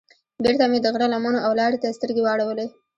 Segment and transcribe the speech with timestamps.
[0.43, 2.67] بېرته مې د غره لمنو او لارې ته سترګې واړولې.